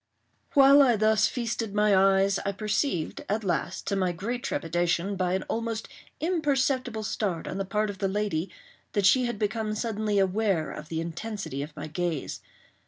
While 0.55 0.81
I 0.81 0.95
thus 0.95 1.27
feasted 1.27 1.75
my 1.75 1.95
eyes, 1.95 2.39
I 2.43 2.53
perceived, 2.53 3.23
at 3.29 3.43
last, 3.43 3.85
to 3.85 3.95
my 3.95 4.11
great 4.11 4.43
trepidation, 4.43 5.15
by 5.15 5.35
an 5.35 5.43
almost 5.43 5.87
imperceptible 6.19 7.03
start 7.03 7.47
on 7.47 7.59
the 7.59 7.65
part 7.65 7.91
of 7.91 7.99
the 7.99 8.07
lady, 8.07 8.49
that 8.93 9.05
she 9.05 9.25
had 9.25 9.37
become 9.37 9.75
suddenly 9.75 10.17
aware 10.17 10.71
of 10.71 10.89
the 10.89 11.01
intensity 11.01 11.61
of 11.61 11.75
my 11.75 11.85
gaze. 11.85 12.41